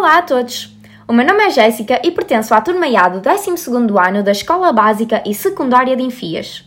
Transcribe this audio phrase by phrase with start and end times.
[0.00, 0.74] Olá a todos!
[1.06, 3.50] O meu nome é Jéssica e pertenço à turma IA do 12
[4.02, 6.66] ano da Escola Básica e Secundária de Enfias.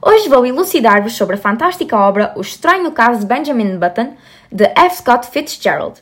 [0.00, 4.14] Hoje vou elucidar-vos sobre a fantástica obra O Estranho Caso de Benjamin Button,
[4.52, 4.98] de F.
[4.98, 6.00] Scott Fitzgerald.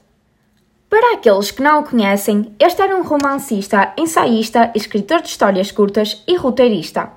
[0.91, 6.23] Para aqueles que não o conhecem, este era um romancista, ensaísta, escritor de histórias curtas
[6.29, 7.09] e roteirista.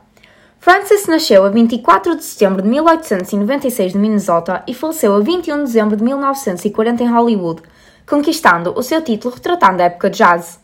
[0.58, 5.64] Francis nasceu a 24 de setembro de 1896 de Minnesota e faleceu a 21 de
[5.64, 7.62] dezembro de 1940 em Hollywood,
[8.10, 10.60] conquistando o seu título retratando a época de jazz.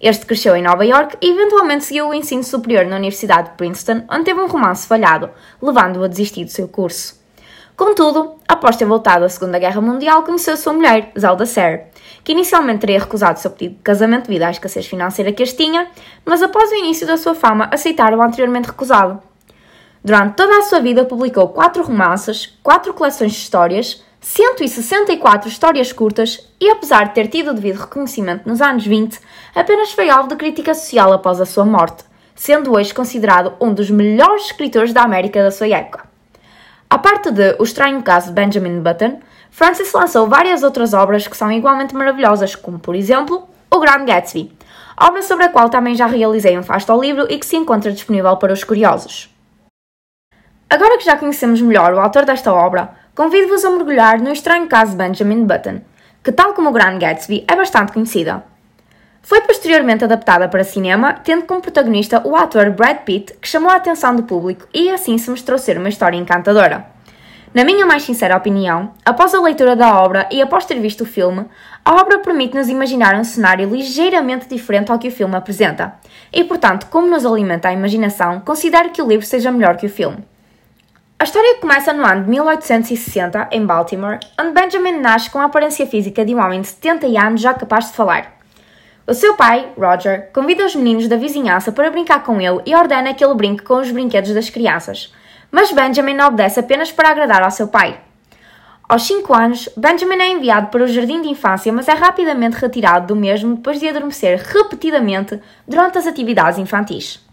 [0.00, 4.04] Este cresceu em Nova York e eventualmente seguiu o ensino superior na Universidade de Princeton,
[4.08, 5.30] onde teve um romance falhado,
[5.60, 7.20] levando-o a desistir do seu curso.
[7.76, 11.86] Contudo, após ter voltado à Segunda Guerra Mundial, conheceu sua mulher, Zelda Serre,
[12.22, 15.64] que inicialmente teria recusado o seu pedido de casamento devido à escassez financeira que este
[15.64, 15.88] tinha,
[16.24, 19.20] mas após o início da sua fama, aceitaram o anteriormente recusado.
[20.04, 26.46] Durante toda a sua vida publicou quatro romances, quatro coleções de histórias, 164 histórias curtas
[26.60, 29.18] e, apesar de ter tido o devido reconhecimento nos anos 20,
[29.54, 33.88] apenas foi alvo de crítica social após a sua morte, sendo hoje considerado um dos
[33.88, 36.04] melhores escritores da América da sua época.
[36.90, 41.36] A parte de O Estranho Caso de Benjamin Button, Francis lançou várias outras obras que
[41.36, 44.52] são igualmente maravilhosas, como por exemplo O Grande Gatsby,
[45.00, 47.90] obra sobre a qual também já realizei um fasto ao livro e que se encontra
[47.90, 49.33] disponível para os curiosos.
[50.74, 54.90] Agora que já conhecemos melhor o autor desta obra, convido-vos a mergulhar no estranho caso
[54.90, 55.82] de Benjamin Button,
[56.20, 58.42] que, tal como o Grande Gatsby, é bastante conhecida.
[59.22, 63.76] Foi posteriormente adaptada para cinema, tendo como protagonista o ator Brad Pitt, que chamou a
[63.76, 66.86] atenção do público e assim se mostrou ser uma história encantadora.
[67.54, 71.06] Na minha mais sincera opinião, após a leitura da obra e após ter visto o
[71.06, 71.46] filme,
[71.84, 75.94] a obra permite-nos imaginar um cenário ligeiramente diferente ao que o filme apresenta,
[76.32, 79.88] e portanto, como nos alimenta a imaginação, considero que o livro seja melhor que o
[79.88, 80.33] filme.
[81.24, 85.86] A história começa no ano de 1860, em Baltimore, onde Benjamin nasce com a aparência
[85.86, 88.36] física de um homem de 70 anos já capaz de falar.
[89.06, 93.14] O seu pai, Roger, convida os meninos da vizinhança para brincar com ele e ordena
[93.14, 95.14] que ele brinque com os brinquedos das crianças.
[95.50, 97.98] Mas Benjamin obedece apenas para agradar ao seu pai.
[98.86, 103.06] Aos 5 anos, Benjamin é enviado para o jardim de infância, mas é rapidamente retirado
[103.06, 107.24] do mesmo depois de adormecer repetidamente durante as atividades infantis.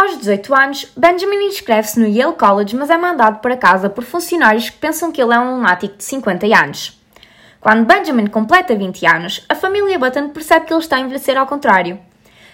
[0.00, 4.70] Aos 18 anos, Benjamin inscreve-se no Yale College, mas é mandado para casa por funcionários
[4.70, 7.02] que pensam que ele é um lunático de 50 anos.
[7.60, 11.48] Quando Benjamin completa 20 anos, a família Button percebe que ele está a envelhecer ao
[11.48, 11.98] contrário.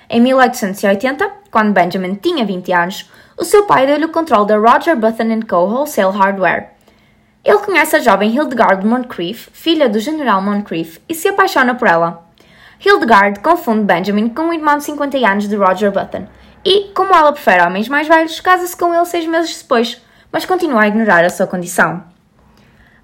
[0.09, 4.97] Em 1880, quando Benjamin tinha 20 anos, o seu pai deu-lhe o controle da Roger
[4.97, 5.67] Button Co.
[5.67, 6.71] Wholesale Hardware.
[7.45, 12.25] Ele conhece a jovem Hildegard Moncrief, filha do general Moncrief, e se apaixona por ela.
[12.81, 16.27] Hildegard confunde Benjamin com o irmão de 50 anos de Roger Button,
[16.65, 20.01] e, como ela prefere homens mais velhos, casa-se com ele seis meses depois,
[20.33, 22.05] mas continua a ignorar a sua condição.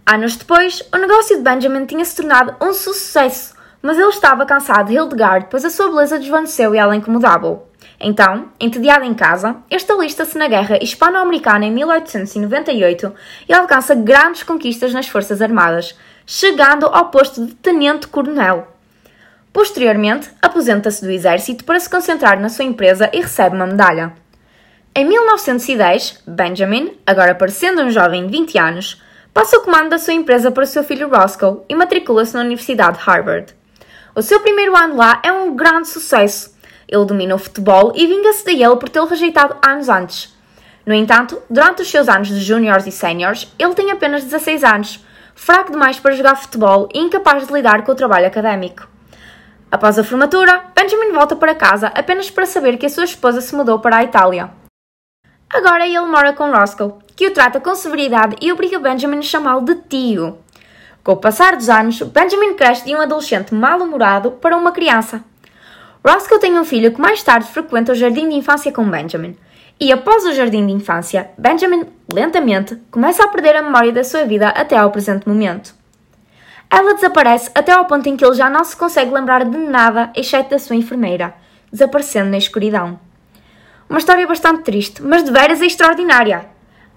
[0.07, 4.89] Anos depois, o negócio de Benjamin tinha se tornado um sucesso, mas ele estava cansado
[4.89, 7.63] de Hildegard, pois a sua beleza desvaneceu e ela incomodava-o.
[8.01, 13.15] Então, entediado em casa, este alista-se na Guerra Hispano-Americana em 1898
[13.47, 15.95] e alcança grandes conquistas nas Forças Armadas,
[16.27, 18.70] chegando ao posto de Tenente-Coronel.
[19.53, 24.13] Posteriormente, aposenta-se do exército para se concentrar na sua empresa e recebe uma medalha.
[24.95, 29.03] Em 1910, Benjamin, agora parecendo um jovem de 20 anos,
[29.35, 32.99] passa o comando da sua empresa para o seu filho Roscoe e matricula-se na Universidade
[32.99, 33.55] de Harvard.
[34.15, 36.57] O seu primeiro ano lá é um grande sucesso.
[36.89, 40.37] Ele domina o futebol e vinga-se de Yale por tê-lo rejeitado anos antes.
[40.87, 45.05] No entanto, durante os seus anos de juniors e séniores, ele tem apenas 16 anos,
[45.35, 48.89] fraco demais para jogar futebol e incapaz de lidar com o trabalho académico.
[49.71, 53.55] Após a formatura, Benjamin volta para casa apenas para saber que a sua esposa se
[53.55, 54.51] mudou para a Itália.
[55.49, 59.65] Agora ele mora com Roscoe, que o trata com severidade e obriga Benjamin a chamá-lo
[59.65, 60.39] de tio.
[61.05, 65.25] Com o passar dos anos, Benjamin cresce de um adolescente mal-humorado para uma criança.
[66.05, 69.37] Roscoe tem um filho que mais tarde frequenta o jardim de infância com Benjamin.
[69.79, 74.25] E após o jardim de infância, Benjamin, lentamente, começa a perder a memória da sua
[74.25, 75.80] vida até ao presente momento.
[76.71, 80.13] Ela desaparece até ao ponto em que ele já não se consegue lembrar de nada
[80.15, 81.35] exceto da sua enfermeira,
[81.73, 82.99] desaparecendo na escuridão.
[83.89, 86.47] Uma história bastante triste, mas de veras extraordinária.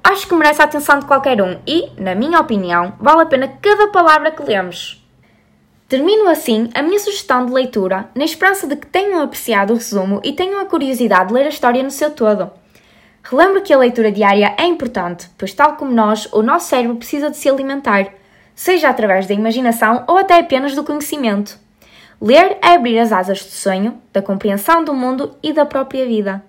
[0.03, 3.47] Acho que merece a atenção de qualquer um e, na minha opinião, vale a pena
[3.59, 5.03] cada palavra que lemos.
[5.87, 10.21] Termino assim a minha sugestão de leitura, na esperança de que tenham apreciado o resumo
[10.23, 12.51] e tenham a curiosidade de ler a história no seu todo.
[13.23, 17.31] Relembro que a leitura diária é importante, pois, tal como nós, o nosso cérebro precisa
[17.31, 18.11] de se alimentar
[18.55, 21.57] seja através da imaginação ou até apenas do conhecimento.
[22.21, 26.43] Ler é abrir as asas do sonho, da compreensão do mundo e da própria vida.